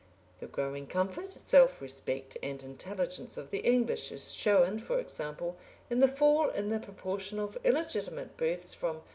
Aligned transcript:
The 0.39 0.47
growing 0.47 0.87
comfort, 0.87 1.29
self 1.31 1.79
respect, 1.79 2.35
and 2.41 2.63
intelligence 2.63 3.37
of 3.37 3.51
the 3.51 3.59
English 3.59 4.11
is 4.11 4.33
shown, 4.33 4.79
for 4.79 4.97
example, 4.99 5.57
in 5.91 5.99
the 5.99 6.07
fall 6.07 6.49
in 6.49 6.69
the 6.69 6.79
proportion 6.79 7.37
of 7.37 7.55
illegitimate 7.63 8.35
births 8.35 8.73
from 8.73 8.95
2. 9.01 9.01